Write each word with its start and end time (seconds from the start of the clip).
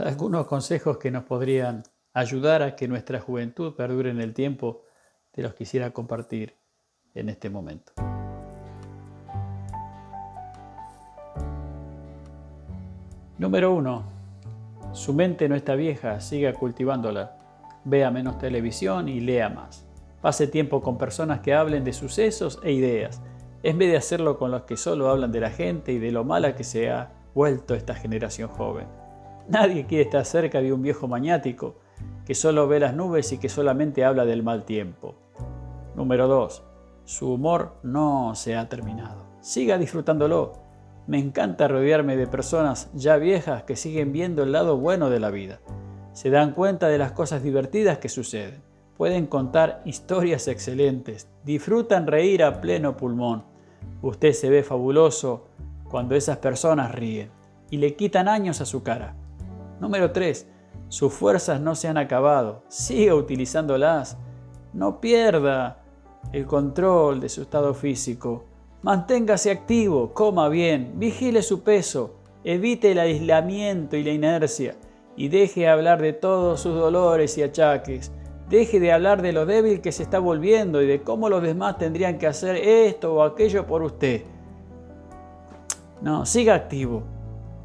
algunos 0.00 0.46
consejos 0.46 0.98
que 0.98 1.10
nos 1.10 1.24
podrían 1.24 1.82
ayudar 2.12 2.62
a 2.62 2.76
que 2.76 2.88
nuestra 2.88 3.20
juventud 3.20 3.74
perdure 3.74 4.10
en 4.10 4.20
el 4.20 4.34
tiempo, 4.34 4.82
te 5.30 5.42
los 5.42 5.54
quisiera 5.54 5.90
compartir 5.92 6.56
en 7.14 7.28
este 7.28 7.50
momento. 7.50 7.92
Número 13.38 13.72
uno, 13.72 14.04
su 14.92 15.14
mente 15.14 15.48
no 15.48 15.54
está 15.54 15.74
vieja, 15.74 16.20
siga 16.20 16.52
cultivándola. 16.52 17.36
Vea 17.84 18.10
menos 18.10 18.38
televisión 18.38 19.08
y 19.08 19.20
lea 19.20 19.48
más. 19.48 19.86
Pase 20.20 20.46
tiempo 20.46 20.82
con 20.82 20.98
personas 20.98 21.40
que 21.40 21.54
hablen 21.54 21.84
de 21.84 21.94
sucesos 21.94 22.60
e 22.62 22.72
ideas, 22.72 23.22
en 23.62 23.78
vez 23.78 23.90
de 23.90 23.96
hacerlo 23.96 24.36
con 24.36 24.50
los 24.50 24.62
que 24.62 24.76
solo 24.76 25.08
hablan 25.08 25.32
de 25.32 25.40
la 25.40 25.50
gente 25.50 25.92
y 25.92 25.98
de 25.98 26.12
lo 26.12 26.24
mala 26.24 26.54
que 26.54 26.64
se 26.64 26.90
ha 26.90 27.12
vuelto 27.34 27.74
esta 27.74 27.94
generación 27.94 28.50
joven. 28.50 28.99
Nadie 29.50 29.84
quiere 29.84 30.04
estar 30.04 30.24
cerca 30.24 30.60
de 30.60 30.72
un 30.72 30.80
viejo 30.80 31.08
maniático 31.08 31.74
que 32.24 32.36
solo 32.36 32.68
ve 32.68 32.78
las 32.78 32.94
nubes 32.94 33.32
y 33.32 33.38
que 33.38 33.48
solamente 33.48 34.04
habla 34.04 34.24
del 34.24 34.44
mal 34.44 34.64
tiempo. 34.64 35.16
Número 35.96 36.28
2. 36.28 36.62
Su 37.04 37.32
humor 37.32 37.74
no 37.82 38.36
se 38.36 38.54
ha 38.54 38.68
terminado. 38.68 39.26
Siga 39.40 39.76
disfrutándolo. 39.76 40.52
Me 41.08 41.18
encanta 41.18 41.66
rodearme 41.66 42.16
de 42.16 42.28
personas 42.28 42.90
ya 42.94 43.16
viejas 43.16 43.64
que 43.64 43.74
siguen 43.74 44.12
viendo 44.12 44.44
el 44.44 44.52
lado 44.52 44.76
bueno 44.76 45.10
de 45.10 45.18
la 45.18 45.30
vida. 45.30 45.58
Se 46.12 46.30
dan 46.30 46.52
cuenta 46.52 46.86
de 46.86 46.98
las 46.98 47.10
cosas 47.10 47.42
divertidas 47.42 47.98
que 47.98 48.08
suceden. 48.08 48.62
Pueden 48.96 49.26
contar 49.26 49.82
historias 49.84 50.46
excelentes. 50.46 51.28
Disfrutan 51.44 52.06
reír 52.06 52.44
a 52.44 52.60
pleno 52.60 52.96
pulmón. 52.96 53.42
Usted 54.00 54.32
se 54.32 54.48
ve 54.48 54.62
fabuloso 54.62 55.48
cuando 55.90 56.14
esas 56.14 56.36
personas 56.36 56.94
ríen 56.94 57.32
y 57.68 57.78
le 57.78 57.96
quitan 57.96 58.28
años 58.28 58.60
a 58.60 58.64
su 58.64 58.84
cara. 58.84 59.16
Número 59.80 60.12
3. 60.12 60.46
Sus 60.88 61.12
fuerzas 61.12 61.60
no 61.60 61.74
se 61.74 61.88
han 61.88 61.96
acabado. 61.96 62.62
Siga 62.68 63.14
utilizándolas. 63.14 64.18
No 64.72 65.00
pierda 65.00 65.82
el 66.32 66.46
control 66.46 67.20
de 67.20 67.28
su 67.28 67.42
estado 67.42 67.74
físico. 67.74 68.44
Manténgase 68.82 69.50
activo, 69.50 70.14
coma 70.14 70.48
bien, 70.48 70.94
vigile 70.96 71.42
su 71.42 71.62
peso, 71.62 72.14
evite 72.44 72.92
el 72.92 72.98
aislamiento 72.98 73.96
y 73.96 74.04
la 74.04 74.10
inercia 74.10 74.74
y 75.16 75.28
deje 75.28 75.60
de 75.60 75.68
hablar 75.68 76.00
de 76.00 76.14
todos 76.14 76.60
sus 76.60 76.74
dolores 76.74 77.36
y 77.36 77.42
achaques. 77.42 78.10
Deje 78.48 78.80
de 78.80 78.90
hablar 78.90 79.20
de 79.20 79.32
lo 79.32 79.44
débil 79.44 79.82
que 79.82 79.92
se 79.92 80.02
está 80.02 80.18
volviendo 80.18 80.80
y 80.80 80.86
de 80.86 81.02
cómo 81.02 81.28
los 81.28 81.42
demás 81.42 81.76
tendrían 81.76 82.16
que 82.16 82.26
hacer 82.26 82.56
esto 82.56 83.14
o 83.14 83.22
aquello 83.22 83.66
por 83.66 83.82
usted. 83.82 84.22
No, 86.00 86.24
siga 86.24 86.54
activo. 86.54 87.02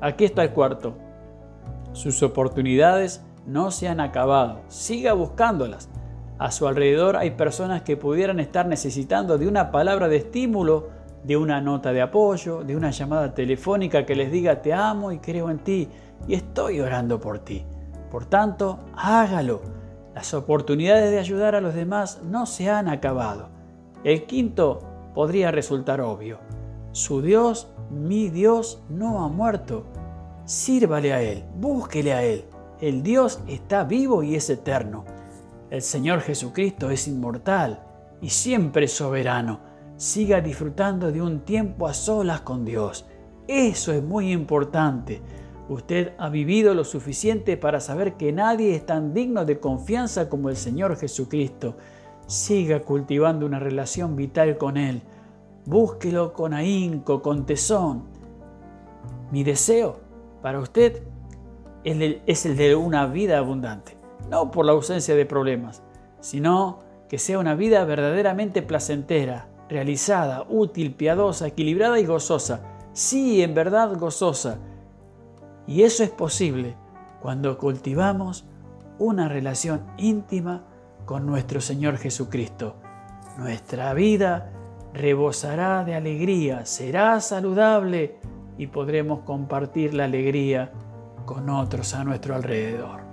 Aquí 0.00 0.24
está 0.24 0.42
el 0.42 0.50
cuarto. 0.50 1.05
Sus 1.96 2.22
oportunidades 2.22 3.24
no 3.46 3.70
se 3.70 3.88
han 3.88 4.00
acabado. 4.00 4.60
Siga 4.68 5.14
buscándolas. 5.14 5.88
A 6.38 6.50
su 6.50 6.68
alrededor 6.68 7.16
hay 7.16 7.30
personas 7.30 7.80
que 7.80 7.96
pudieran 7.96 8.38
estar 8.38 8.66
necesitando 8.66 9.38
de 9.38 9.48
una 9.48 9.70
palabra 9.70 10.06
de 10.06 10.16
estímulo, 10.18 10.90
de 11.24 11.38
una 11.38 11.62
nota 11.62 11.94
de 11.94 12.02
apoyo, 12.02 12.64
de 12.64 12.76
una 12.76 12.90
llamada 12.90 13.32
telefónica 13.32 14.04
que 14.04 14.14
les 14.14 14.30
diga 14.30 14.60
te 14.60 14.74
amo 14.74 15.10
y 15.10 15.20
creo 15.20 15.48
en 15.48 15.60
ti 15.60 15.88
y 16.28 16.34
estoy 16.34 16.80
orando 16.80 17.18
por 17.18 17.38
ti. 17.38 17.64
Por 18.10 18.26
tanto, 18.26 18.78
hágalo. 18.94 19.62
Las 20.14 20.34
oportunidades 20.34 21.10
de 21.10 21.18
ayudar 21.18 21.54
a 21.54 21.62
los 21.62 21.72
demás 21.72 22.20
no 22.22 22.44
se 22.44 22.68
han 22.68 22.88
acabado. 22.88 23.48
El 24.04 24.26
quinto 24.26 24.80
podría 25.14 25.50
resultar 25.50 26.02
obvio. 26.02 26.40
Su 26.92 27.22
Dios, 27.22 27.68
mi 27.88 28.28
Dios, 28.28 28.82
no 28.90 29.24
ha 29.24 29.28
muerto. 29.28 29.86
Sírvale 30.46 31.12
a 31.12 31.20
Él, 31.20 31.44
búsquele 31.56 32.12
a 32.12 32.22
Él. 32.22 32.44
El 32.80 33.02
Dios 33.02 33.40
está 33.48 33.82
vivo 33.82 34.22
y 34.22 34.36
es 34.36 34.48
eterno. 34.48 35.04
El 35.70 35.82
Señor 35.82 36.20
Jesucristo 36.20 36.88
es 36.88 37.08
inmortal 37.08 37.82
y 38.20 38.30
siempre 38.30 38.86
soberano. 38.86 39.58
Siga 39.96 40.40
disfrutando 40.40 41.10
de 41.10 41.20
un 41.20 41.40
tiempo 41.40 41.88
a 41.88 41.94
solas 41.94 42.42
con 42.42 42.64
Dios. 42.64 43.06
Eso 43.48 43.92
es 43.92 44.04
muy 44.04 44.30
importante. 44.30 45.20
Usted 45.68 46.12
ha 46.16 46.28
vivido 46.28 46.74
lo 46.74 46.84
suficiente 46.84 47.56
para 47.56 47.80
saber 47.80 48.16
que 48.16 48.30
nadie 48.30 48.76
es 48.76 48.86
tan 48.86 49.12
digno 49.12 49.44
de 49.44 49.58
confianza 49.58 50.28
como 50.28 50.48
el 50.48 50.56
Señor 50.56 50.96
Jesucristo. 50.96 51.76
Siga 52.28 52.82
cultivando 52.82 53.46
una 53.46 53.58
relación 53.58 54.14
vital 54.14 54.58
con 54.58 54.76
Él. 54.76 55.02
Búsquelo 55.64 56.32
con 56.32 56.54
ahínco, 56.54 57.20
con 57.20 57.46
tesón. 57.46 58.04
Mi 59.32 59.42
deseo 59.42 60.05
para 60.42 60.60
usted 60.60 61.02
es 61.84 62.46
el 62.46 62.56
de 62.56 62.74
una 62.74 63.06
vida 63.06 63.38
abundante 63.38 63.96
no 64.30 64.50
por 64.50 64.64
la 64.64 64.72
ausencia 64.72 65.14
de 65.14 65.26
problemas, 65.26 65.82
sino 66.20 66.80
que 67.08 67.18
sea 67.18 67.38
una 67.38 67.54
vida 67.54 67.84
verdaderamente 67.84 68.62
placentera, 68.62 69.48
realizada, 69.68 70.44
útil, 70.48 70.94
piadosa, 70.94 71.46
equilibrada 71.46 72.00
y 72.00 72.06
gozosa. 72.06 72.62
Sí, 72.92 73.42
en 73.42 73.54
verdad 73.54 73.96
gozosa. 73.98 74.58
Y 75.66 75.82
eso 75.82 76.02
es 76.02 76.10
posible 76.10 76.76
cuando 77.20 77.58
cultivamos 77.58 78.46
una 78.98 79.28
relación 79.28 79.82
íntima 79.98 80.64
con 81.04 81.26
nuestro 81.26 81.60
Señor 81.60 81.98
Jesucristo. 81.98 82.76
Nuestra 83.38 83.92
vida 83.94 84.50
rebosará 84.92 85.84
de 85.84 85.94
alegría, 85.94 86.64
será 86.64 87.20
saludable 87.20 88.16
y 88.58 88.66
podremos 88.68 89.20
compartir 89.20 89.94
la 89.94 90.04
alegría 90.04 90.72
con 91.24 91.50
otros 91.50 91.94
a 91.94 92.04
nuestro 92.04 92.34
alrededor. 92.34 93.05